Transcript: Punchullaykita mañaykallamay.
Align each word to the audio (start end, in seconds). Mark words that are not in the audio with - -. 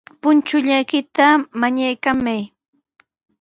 Punchullaykita 0.21 1.27
mañaykallamay. 1.59 2.41